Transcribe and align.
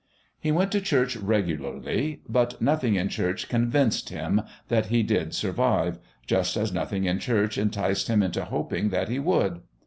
He 0.39 0.51
went 0.51 0.71
to 0.71 0.81
church 0.81 1.15
regularly. 1.15 2.21
But 2.27 2.59
nothing 2.59 2.95
in 2.95 3.07
church 3.07 3.47
convinced 3.47 4.09
him 4.09 4.41
that 4.67 4.87
he 4.87 5.03
did 5.03 5.35
survive, 5.35 5.99
just 6.25 6.57
as 6.57 6.73
nothing 6.73 7.05
in 7.05 7.19
church 7.19 7.55
enticed 7.55 8.07
him 8.07 8.23
into 8.23 8.43
hoping 8.45 8.89
that 8.89 9.09
he 9.09 9.19
would. 9.19 9.61